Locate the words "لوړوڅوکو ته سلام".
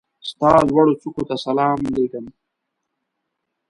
0.67-1.79